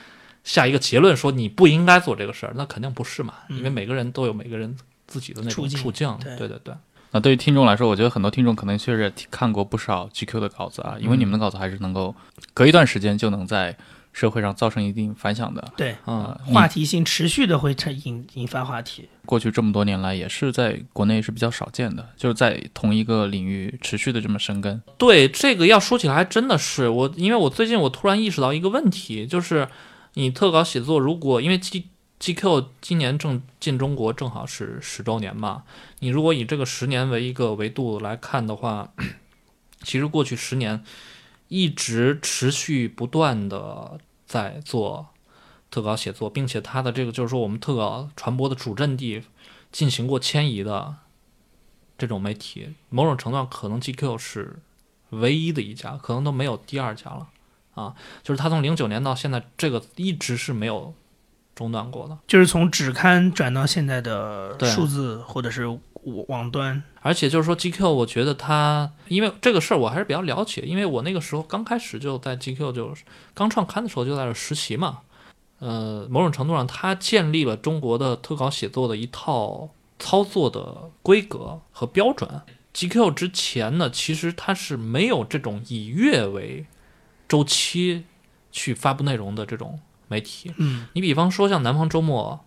[0.44, 3.34] 下一个结论说你不应该做这个事儿，那肯定不是嘛？
[3.50, 4.76] 因为每个人都有每个人
[5.08, 6.74] 自己的那种处境处境，对对对对。
[7.12, 12.14] 那对于听众来说，我觉得很多听众可能确实看过不少 GQ 的稿子啊，因为你们的稿子还是能够
[12.54, 13.78] 隔一段时间就能在
[14.12, 15.64] 社会上造成一定反响的。
[15.76, 19.08] 对，嗯，话题性持续的会产引引发话题。
[19.26, 24.82] 过去这么多年来，也是在国内是比较少见的，就是在同一个领域持续的这么生根。
[24.98, 29.68] 对这个要说起来，还真的是我，因为我最近我突然意识到一个问题，就是
[30.14, 31.88] 你特稿写作，如果因为 G
[32.20, 35.64] GQ 今年正进中国，正好是十周年嘛，
[36.00, 38.94] 你如果以这个十年为一个维度来看的话，
[39.84, 40.84] 其实过去十年
[41.50, 45.08] 一直持续不断的在做
[45.70, 49.22] 特稿写作，并且它的这个就是说我们特稿传播的主阵地
[49.72, 50.96] 进行过迁移的
[51.98, 54.60] 这种媒体，某种程度上可能 GQ 是
[55.10, 57.28] 唯一的一家，可能都没有第二家了
[57.74, 57.94] 啊。
[58.24, 60.96] 就是它从零九年到现在，这个一直是没有
[61.56, 62.18] 中断过的。
[62.28, 65.66] 就是从纸刊转到现在的数字或者是
[66.28, 75.00] 网端，而且就是说 GQ，我觉得它，因为这个事儿我还是比较了解，因为我那个时候刚开始就在 GQ 就是刚创刊的时候就在这实习嘛，
[75.60, 82.30] 呃，某种程度上它建立了中国的特稿写作的一套操作的规格和标准。
[82.76, 86.66] GQ 之前呢，其实它是没有这种以月为
[87.28, 88.04] 周期
[88.52, 92.46] 去发布内容的这种媒体，嗯，你比方说像南方周末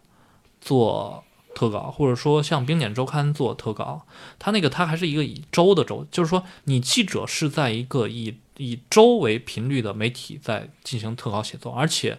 [0.61, 4.07] 做特稿，或者说像冰点周刊做特稿，
[4.39, 12.19] 它那个它还是一个以周的周，就是说你记者是在一个以以周为频率的媒体在进行特稿写作，而且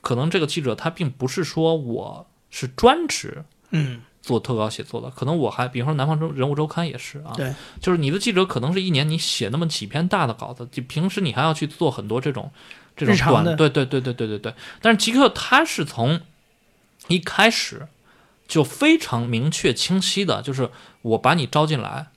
[0.00, 12.50] 可能这个记者他并不是说我是专职嗯，做特稿写作的，可能我还比方说南方周人物周刊也是啊，对，就是你的记者可能是一年你写那么几篇大的稿子，就平时你还要去做很多这种
[12.96, 14.52] 这种短，对对对对对对对。
[14.82, 16.20] 但是极客他是从
[17.06, 17.86] 一开始
[18.48, 20.70] 就非常明确清晰的，就是
[21.02, 22.08] 我把你招进来，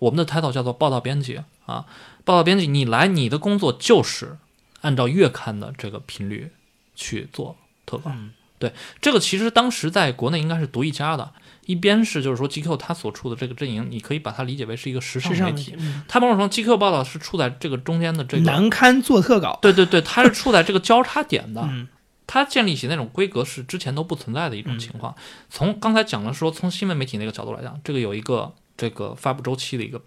[0.00, 1.86] 我们的 title 叫做报道编辑啊，
[2.26, 4.36] 报道编辑你来，你的工作就是
[4.82, 6.50] 按照月刊的这个频率
[6.94, 8.10] 去做特稿。
[8.14, 8.72] 嗯对，
[9.02, 11.32] 这个其实当时在国内应该是独一家的。
[11.66, 21.62] 一边是就是说 GQ 它所处的这个阵营，你可以把它理解为是一个时尚时媒体，嗯它某种程度 GQ 报道是处在这个中间的这个，难堪做特稿，对对对，它是处在这个交叉点的。
[21.62, 21.88] 嗯
[22.26, 25.14] 它建立起那种规格是之前都不存在的一种情况。
[25.50, 30.00] 从刚才讲了说，从新闻媒体那个角度来讲，这个有一个这个发布周期的一个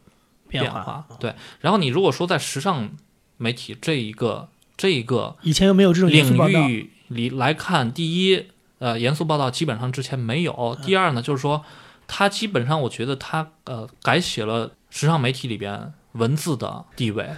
[0.47, 1.05] 变变化。
[1.19, 1.35] 对。
[1.61, 2.89] 然后你如果说在时尚
[3.37, 6.35] 媒体这一个这一个以前又没有这种领，
[6.67, 8.47] 域里来看，第一，
[8.79, 11.63] 呃，严肃报道基本上之前没有；嗯第二呢，就是说，
[12.07, 17.29] 他基本上我觉得他呃改写了时尚媒体里边文字的地位。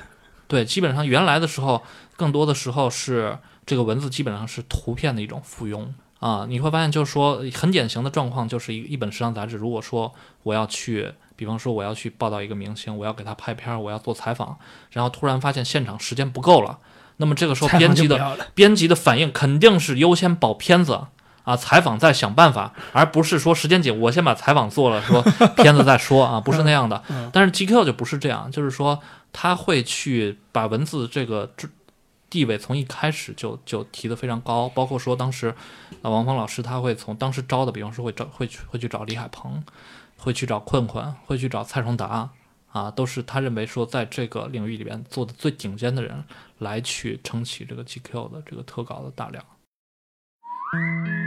[0.47, 1.83] 对，基本上原来的时候，
[2.17, 5.87] 更多的时候是这个文字基本上是图片的一种附庸
[6.19, 6.45] 啊。
[6.49, 10.11] 你会发现，就是说很典型的状况，就是一一本时尚杂志，如果说
[10.43, 14.57] 我要去，比方说我要去报道一个明星，我要给他拍片儿，我要做采访，
[14.91, 16.79] 然后突然发现现场时间不够了，
[17.17, 18.37] 那么这个时候编辑的。
[18.55, 21.07] 编辑的反应肯定是优先保片子
[21.49, 25.19] 啊，采访再想办法，而不是说时间紧，我先把采访做了，说
[25.57, 27.01] 片子再说啊，不是那样的。
[27.09, 28.99] 嗯但是 GQ 就不是这样，就是说
[29.33, 31.51] 他会去把文字这个
[32.29, 35.47] 地位从一开始就就提得非常高，包括说当时
[36.03, 39.63] 啊王峰老师他会从当时招的，比方说会找会去会去找李海鹏，
[40.17, 42.29] 会去找困困，会去找蔡崇达。
[42.71, 46.23] 啊，都是他认为说在这个领域里边做的最顶尖的人
[46.59, 49.43] 来去撑起这个 GQ 的这个特稿的大梁。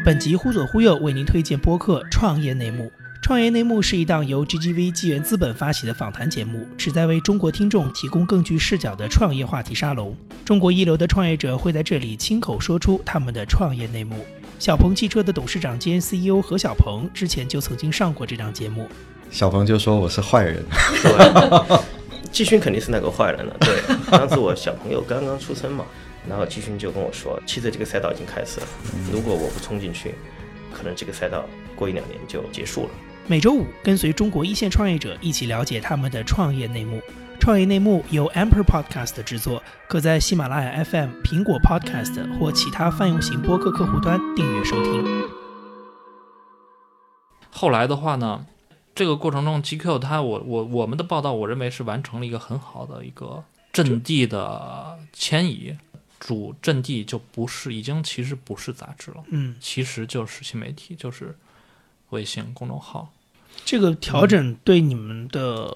[0.05, 2.85] 本集忽左忽右为您推荐播客《创业内幕》。
[3.21, 10.17] 《创业内幕》是一档由 GGV 纪元资本发起的访谈节目，旨在为中国听众提供更具视角的创业话题沙龙。
[10.45, 14.25] 中国一流的创业者会在这里亲口说出他们的创业内幕。
[14.61, 18.89] 小鹏汽车的董事长兼 CEO 何小鹏之前就曾经上过这档节目。
[19.31, 20.63] 小鹏就说我是坏人，
[21.03, 21.79] 对，
[22.31, 23.57] 季勋肯定是那个坏人了。
[23.61, 25.85] 对，当时我小朋友刚刚出生嘛，
[26.29, 28.67] 然后季勋就跟我说，其实这个赛道已经开始了，
[29.13, 30.15] 如果我不冲进去，
[30.73, 32.91] 可能这个赛道过一两年就结束了。
[33.27, 37.01] 每周五，跟随中国一线创业者一起了解他们的创业内幕。
[37.41, 45.05] 创业内幕由 Amper Podcast 制作，可在喜马拉雅 FM、苹果 Podcast 或其他泛用型播客客户端订阅收听。
[47.51, 48.47] 后来的话呢，
[48.95, 55.77] 这个过程中，GQ 它我我我们的报道，我认为是完成了一个很好的一个阵地的迁移，
[56.25, 61.37] 主阵地就不是已经其实不是杂志了，嗯，其实就是新媒体，就是
[62.11, 63.13] 微信公众号。
[63.65, 65.67] 这个调整对你们的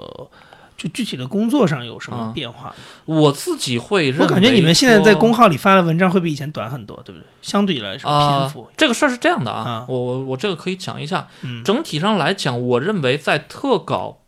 [0.76, 2.72] 就具体的工作上有什么啊变化？
[3.06, 7.26] 我自己会认为我感觉你们现在在公号里发的文章会比以前短很多，对不对？
[7.42, 11.28] 相对来说啊、篇幅，这个事儿是这样的啊，啊我我我这个可以讲一下。
[11.42, 14.20] 嗯，整体上来讲，我认为在特稿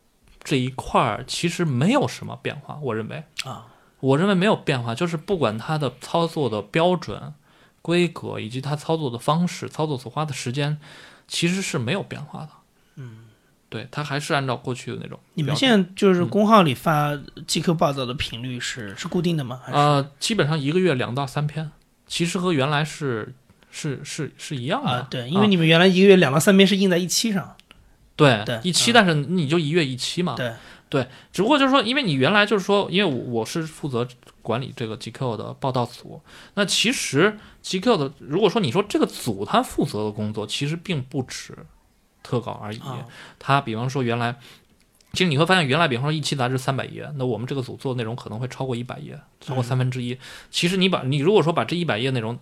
[0.43, 2.79] 这一块儿其实没有什么变化。
[2.83, 3.67] 我认为啊，
[4.01, 7.35] 我认为没有变化，就是不管它的操作的标准
[7.83, 10.79] 规格以及它操作的方式、操作所花的时间，
[11.27, 12.49] 其实是没有变化的。
[12.97, 13.27] 嗯，
[13.69, 15.19] 对，它还是按照过去的那种。
[15.35, 17.13] 你们现在就是公号里发
[17.47, 19.61] GQ 报道的频率是是固定的吗？
[19.65, 21.71] 还是呃，基本上一个月两到三篇，
[22.07, 23.35] 其实和原来是
[23.71, 24.91] 是是是一样的。
[24.91, 27.57] 啊，对，因为你们原来一个月两到三篇是印在一期上，
[28.17, 30.35] 对对一期，嗯但是你就一月一期嘛。
[30.35, 30.53] 对，
[30.89, 34.09] 对，只不过就是说，因为你原来就是说，因为我我是负责
[34.41, 36.21] 管理这个 GQ 的报道组，
[36.55, 41.57] 那其实 GQ 的，如果说你说这个组他负责的工作，其实并不止
[42.23, 42.79] 特稿而已。
[42.79, 43.05] 啊
[43.39, 44.37] 它比方说原来，
[45.13, 50.17] 其实你会发现，原来比方说一期杂志三百页，那我们这个组做的内容可能会超过一百页，超过三分之一。
[50.51, 52.39] 其实你把你如果说把这一百页内容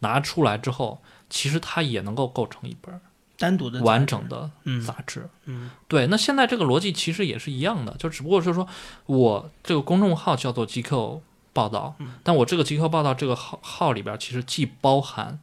[0.00, 3.00] 拿出来之后，其实它也能够构成一本
[3.38, 4.80] 单独的完整的嗯。
[4.80, 5.28] 杂志。
[5.44, 5.70] 嗯。
[5.88, 8.66] 对，那现在这个逻辑其实也是一样的，就只不过是说
[9.06, 11.20] 我这个公众号叫做 GQ
[11.52, 12.14] 报道，嗯。
[12.22, 15.38] 但我这个 GQ 报道这个号号里边其实既包含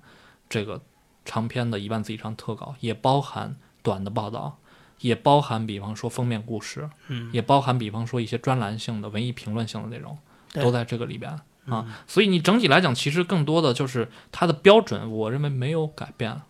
[0.50, 0.82] 这个
[1.26, 4.58] 长篇的一万字以上特稿，也包含短的报道，
[5.02, 7.30] 也包含比方说封面故事，嗯。
[7.32, 10.18] 也包含比方说一些专栏性的文艺评论性的内容，
[10.54, 11.40] 都在这个里边。
[11.66, 11.74] 嗯。
[11.78, 16.42] 啊，所以你整体来讲，其实更多的就是它的标准，我认为没有改变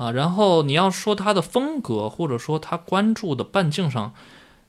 [0.00, 0.10] 啊。
[0.12, 4.14] 然后你要说他的风格，或者说他关注的半径上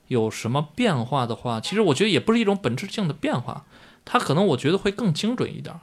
[0.08, 3.64] 有什么变化的话，其实我觉得也不是一种本质性的变化，
[4.04, 5.80] 他可能我觉得会更精准一点儿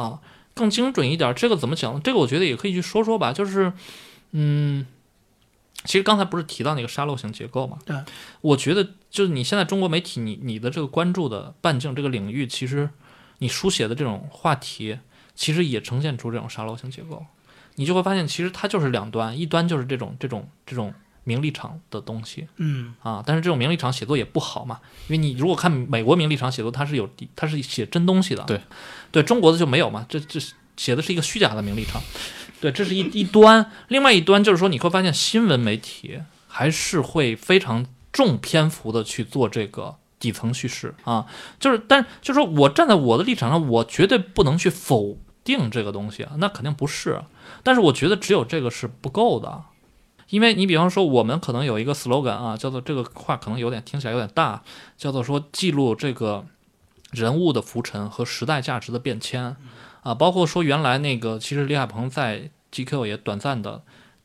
[0.00, 0.20] 啊，
[0.54, 1.32] 更精准一点儿。
[1.32, 2.02] 这个怎么讲？
[2.02, 3.72] 这个我觉得也可以去说说吧，就是
[4.32, 4.86] 嗯。
[5.84, 7.76] 其实刚才不是提到那个沙漏型结构嘛？
[7.84, 7.96] 对，
[8.40, 12.88] 我觉得就是你现在中国媒体，你你的这个关注的半径这个领域，其实
[13.38, 15.00] 你书写的这种话题，
[15.34, 17.26] 其实也呈现出这种沙漏型结构。
[17.76, 20.92] 你就会发现，其实它就是两端，一端就是这种这种这种
[21.24, 22.94] 名利场的东西嗯。
[23.02, 28.60] 啊，但是这种名利场写作也不好嘛，因为你如果看美国名利场写作，它是有它是写真东西的，对，
[29.10, 30.40] 对中国的就没有嘛，这这
[30.76, 32.02] 写的是一个虚假的名利场，
[32.60, 41.26] 对，这是一一端，另外一端就是说你会发现新闻媒体还是会非常重篇幅的去做这个底层叙事啊，
[41.58, 47.22] 就是但就是说我站在我的立场上，我绝对不能去否定这个东西啊，那肯定不是，
[47.62, 49.62] 但是我觉得只有这个是不够的。
[50.28, 54.62] 因为你比方说，我们可能有一个 slogan 啊，叫做这个话可能有点听起来有点大，
[54.96, 56.46] 叫做说记录这个
[57.10, 59.54] 人物的浮沉和时代价值的变迁
[60.02, 63.82] 啊，包括说原来那个其实李海鹏在 GQ 也短暂的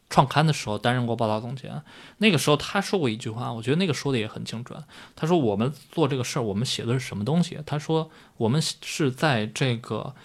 [0.10, 1.82] 创刊的时候担任过报道总监，
[2.20, 4.82] 那个时候他说过一句话，我觉得那个说的也很精准。
[5.18, 7.60] 他说我们做这个事儿，我们写的是什么东西？
[7.66, 10.16] 他说我们是在这个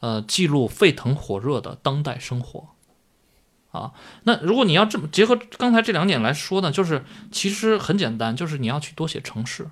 [0.00, 2.68] 呃记录沸腾火热的当代生活。
[3.70, 3.92] 啊，
[4.24, 9.68] 那如果你要这么结合刚才这两点来说呢，就是其实很简单，就是你要去多写城市，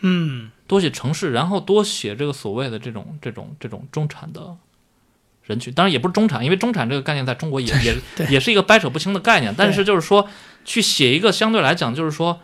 [0.00, 0.50] 嗯。
[0.68, 4.56] 多写城市，然后多写这个所谓的这种这种这种中产的
[5.42, 10.26] 人群，当然也不是中产，因为中产这个概念在中国也也也是一个掰扯不清的概念，但是就是说
[10.64, 12.40] 去写一个相对来讲，就是说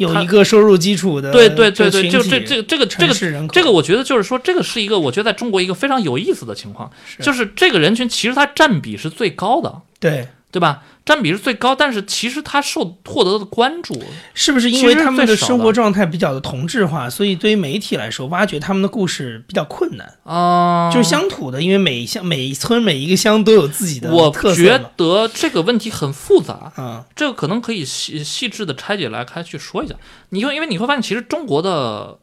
[0.00, 3.14] 有一个收入基础的对对对对，就这这个这个这个
[3.52, 10.82] 这个，我觉得就是说，这个是一个我觉得在中国一个非常有意思的情况，是就是这个人群其实它占比是最高的，对，对吧？
[11.04, 14.00] 占比是最高，但是其实它受获得的关注，
[14.34, 20.18] 是不是因为他们的生活状态比较的同质化，所以对于媒体来说，挖掘他们的故事比较困难？
[20.24, 24.78] 啊、就是乡土的，因为每一乡、每一村、每一个乡都有自己的我觉。
[24.96, 29.94] 得这个问题很复杂，啊，这个可能可以细细致的拆解来开去说一下。
[30.28, 32.18] 你会因为你会发现，其实中国的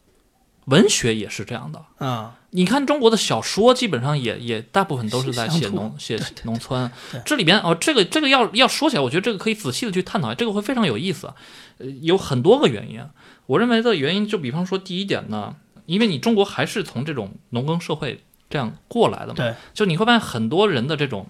[0.65, 1.81] 文学也是这样的。
[2.05, 6.91] 啊，你看中国的小说，基本上也也大部分都是在写农写农村。
[7.23, 11.31] 这里边哦，这个这个要要说起来，我觉得这个可以仔细的去探讨，这个会非常有意思。
[11.77, 12.99] 呃，有很多个原因。
[13.45, 21.27] 我认为的原因，就比方说第一点呢，因为你中国还是从这种农耕社会这样过来的嘛，对就你会发现很多人的这种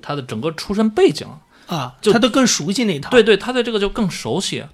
[0.00, 1.28] 他的整个出身背景，
[1.66, 3.10] 啊，就他都更熟悉那一套。
[3.10, 4.64] 对对，他对这个就更熟悉，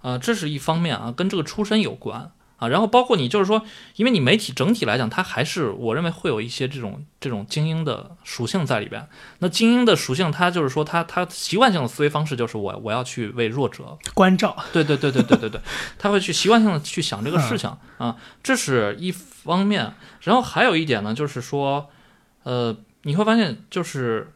[0.00, 2.68] 啊、这是一方面啊，跟这个出身有关啊。
[2.68, 3.62] 然后包括你就是说，
[3.96, 9.08] 因为你媒体整体来讲，它还是我认为会有一些这种这种精英的属性在里边。
[9.40, 15.60] 那精英的属性，它就是说它它习惯性的思维方式就是我我要去为弱者，关照，对对对对对对对，
[15.98, 19.92] 他会去习惯性的去想这个事情啊，这是一方面。
[20.20, 21.90] 然后还有一点呢，就是说，
[22.44, 24.32] 呃，你会发现就是。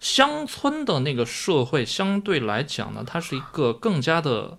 [0.00, 4.58] 乡村的那个社会相对来讲呢，它是一个更加的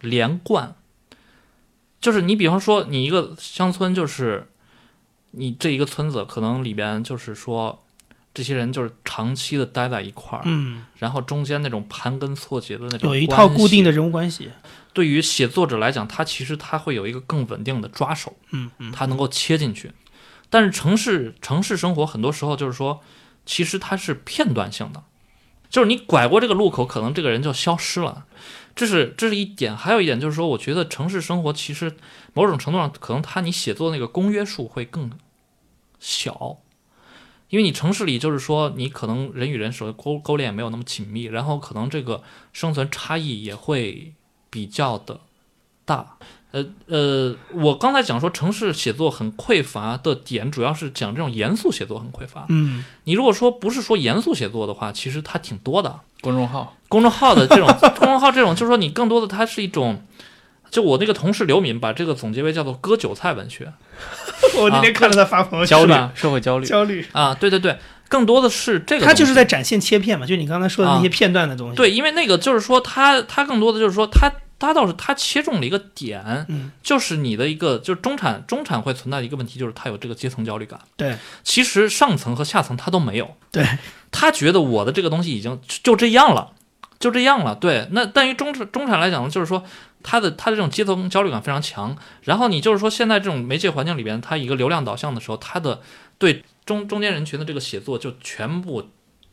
[0.00, 0.76] 连贯，
[2.00, 4.48] 就是你比方说你一个乡村，就是
[5.32, 7.84] 你这一个村子可能里边就是说
[8.32, 14.50] 这些人就是长期的待在一块儿，嗯，然后中间那种盘根错节的那种有一套固定的，人物关系。
[14.92, 19.92] 对于写作者来讲，他其实他会有一个更稳定的抓手，嗯嗯，他能够切进去。
[20.48, 23.00] 但是城市城市生活很多时候就是说，
[23.46, 25.02] 其实它是片段性的，
[25.70, 28.26] 就是你拐过这个路口，可能这个人就消失了。
[28.74, 31.96] 这是这是一点，还有一点就是说，我觉得城市生活其实
[32.34, 35.10] 某种程度上，可能它你写作那个公约数会更
[35.98, 36.58] 小，
[37.48, 44.14] 因为你城市里就是说，你可能人与人手勾勾连没有那么紧密，然后可能这个生存差异也会
[44.50, 45.20] 比较的
[45.84, 46.18] 大。
[46.52, 52.46] 呃呃，我刚才讲说城市写作很匮乏的点，主要是讲这种严肃写作很匮乏。
[52.48, 56.00] 嗯你如果说不是说严肃写作的话，其实它挺多的。
[56.20, 60.02] 公众号，公众号的这种公众号这种，就是说你更多的它是一种，
[60.70, 63.72] 就我那个同事刘敏把这个总结为叫做割韭菜文学
[64.58, 66.66] 我那天看了他发朋友圈，焦虑是吧，社会焦虑。
[66.66, 67.78] 焦虑，啊，对对对，
[68.08, 74.30] 更多的是这个，他就是在展现切片嘛，就你刚才说的那些啊片段的东西。，对，因为那个就是说他他更多的就是说他
[74.60, 80.78] 他倒是他切中了一个点，嗯，就是你的一个就是中产中产会存在的一个问题，就是他有这个阶层焦虑感。
[80.96, 83.66] 对其实上层和下层他都没有，对，
[84.12, 86.52] 他觉得我的这个东西已经就这样了，
[87.00, 87.56] 就这样了。
[87.56, 89.64] 对，那但于中产中产来讲呢，就是说
[90.02, 91.96] 他的他的这种阶层焦虑感非常强。
[92.22, 95.80] 然后你就是说现在这种媒介环境里边，他一个流量导向的时候，他的
[96.18, 98.90] 对中中间人群的这个写作就全部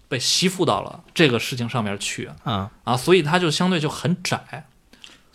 [0.07, 4.65] 被吸附到了这个事情上面去啊，啊，所以它就相对就很窄。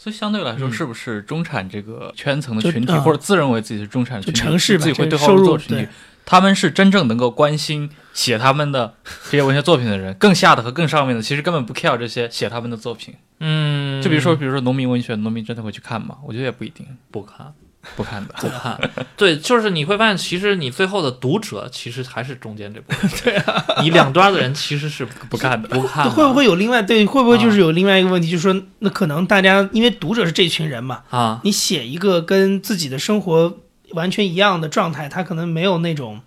[0.03, 5.87] 所以相对来说，嗯是不是中产这个圈层的群体，嗯或者自认为自己是中产群体，城市自己会对号入入座的群体，
[6.25, 8.95] 他们是真正能够关心写他们的
[9.31, 13.15] 这些文学作品的人，更下的和更上面的，其实根本不 care 这些写他们的作品。
[13.39, 16.17] 嗯，就比如说，比如说农民文学，农民真的会去看吗？
[16.27, 17.55] 我觉得也不一定，不看
[17.97, 18.35] 不看的。
[18.41, 18.78] 不看，
[19.16, 23.11] 对，就是你会发现，其实你最后的读者其实还是中间这部分。
[23.22, 27.05] 对啊，你两端的人其实是不看的不看的，会不会有另外对？
[27.05, 31.41] 会不会啊就是有另外一个问题，就是说，那可能大家因为读者是这群人嘛，啊？
[31.45, 33.59] 你写一个跟自己的生活
[33.91, 36.20] 完全一样的状态，他可能没有那种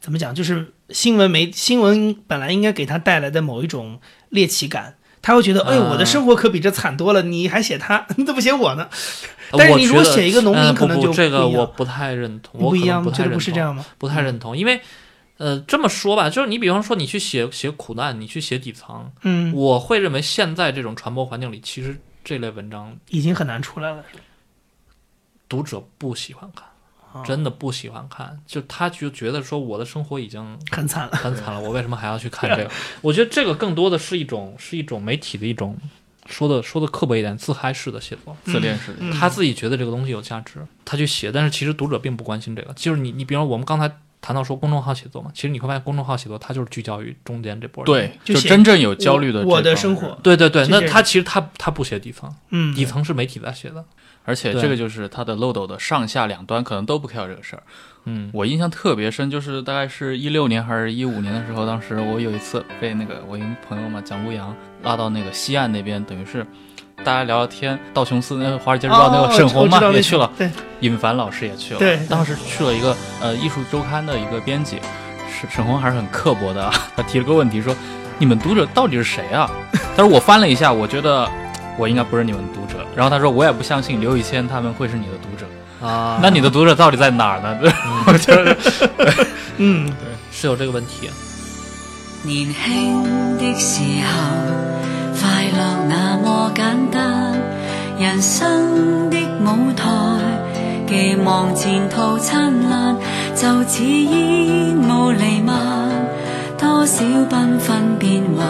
[0.00, 4.96] 怎么讲，就是新闻没新闻本来应该给他带来的某一种猎奇感。
[5.22, 8.88] 他会觉得，哎，啊我的生活可比这惨多了，你还写他，你怎么写我呢？
[9.52, 13.84] 但是你如果写一个农民呃可能就这个我不太认同，我不一样觉得不是这样吗？
[13.98, 14.80] 不太认同，因为
[15.36, 24.02] 呃这么说吧，就是你比方说你去写写苦难，你去写底层，嗯，我会认为现在这种传播环境里，其实这类文章已经很难出来了，
[25.48, 26.71] 读者不喜欢看，哦
[27.24, 31.10] 真的不喜欢看，就他就觉得说我的生活已经很惨了。
[31.12, 32.70] 很惨了， 我为什么还要去看这个？
[33.02, 35.76] 我觉得这个更多的是一种是一种媒体的一种
[36.26, 38.36] 说的说的刻薄一点，自嗨式的写作。
[38.44, 38.98] 自恋式的。
[39.00, 42.72] 嗯他自己觉得这个东西有价值，他去写，但是其实读者并不关心这个。
[42.74, 43.90] 就是你你比方说我们刚才
[44.20, 47.92] 谈到说公众号写作嘛，其实你会发现公众号写作它就是聚焦于中间这波人。
[48.24, 53.84] 对，就真正有焦虑的我的生活，对对对，那他其实他他不写底层，嗯，底层是媒体在写的。
[54.24, 57.62] 而且这个就是它的漏斗的上下两端可能都不 care 这个事儿。
[58.04, 66.44] 嗯我印象特别深，就是大概是一六年还是一五年的时候，当时我有一次被那个我一个朋友嘛蒋璐阳拉到那个西岸那边，等于是
[67.04, 67.78] 大家聊聊天。
[67.94, 70.50] 道琼斯那个《华尔街日报》那哦个沈红嘛、也去了，对，
[70.80, 71.78] 尹凡老师也去了。
[71.78, 74.78] 对当时去了一个呃艺术周刊的一个编辑，
[75.28, 77.72] 沈沈红还是很刻薄的啊， 他提了个问题说
[78.18, 79.48] ：“你们读者到底是谁啊？”
[79.96, 81.28] 但是我翻了一下，我觉得
[81.78, 82.84] 我应该不是你们读者。
[82.94, 85.46] 然后他说我也不相信刘宇谦他们会是你的读者。
[85.86, 87.58] 啊，那你的读者到底在哪儿呢？
[88.06, 88.56] 我觉得
[89.56, 89.92] 嗯，
[90.30, 91.10] 是有这个问题。
[92.22, 94.12] 年輕的時候，
[95.20, 95.58] 快樂
[95.88, 97.36] 那麼簡單，
[97.98, 99.90] 人生的舞台，
[100.86, 102.94] 寄望前途燦爛，
[103.34, 105.90] 就似煙霧彌漫，
[106.56, 108.46] 多少繽紛變幻，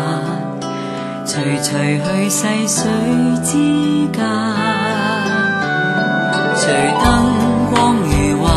[1.35, 2.85] 徐徐去细水
[3.43, 3.53] 之
[4.13, 4.23] 间，
[6.55, 7.33] 随灯
[7.75, 8.53] 光如幻，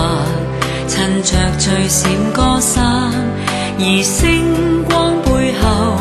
[0.86, 3.13] 趁着最闪歌散，
[3.80, 5.95] 而星光背后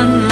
[0.00, 0.29] one